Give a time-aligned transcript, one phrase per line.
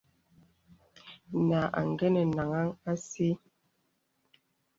[1.49, 3.27] Nā āngənə́ naŋhàŋ así.